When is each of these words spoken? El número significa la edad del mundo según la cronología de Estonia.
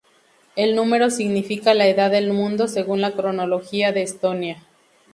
El 0.55 0.75
número 0.75 1.11
significa 1.11 1.75
la 1.75 1.85
edad 1.85 2.09
del 2.09 2.33
mundo 2.33 2.67
según 2.67 3.01
la 3.01 3.11
cronología 3.11 3.91
de 3.91 4.01
Estonia. 4.01 4.63